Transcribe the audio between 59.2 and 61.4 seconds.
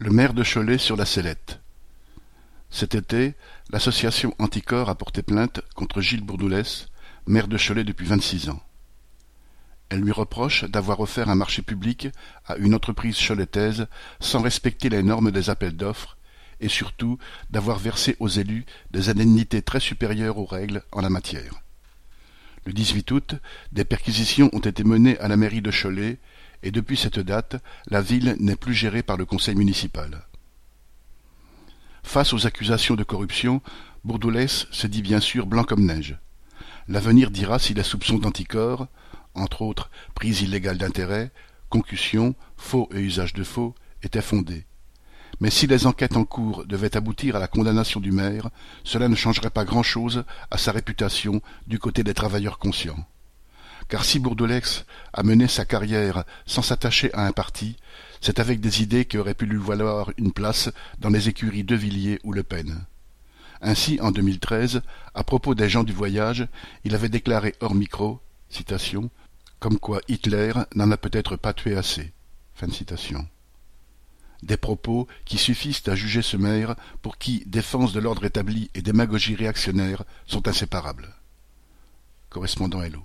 pu lui valoir une place dans les